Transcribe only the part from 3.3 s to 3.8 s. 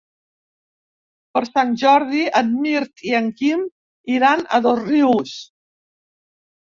Quim